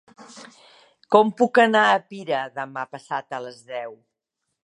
[1.15, 3.97] Com puc anar a Pira demà passat a les deu?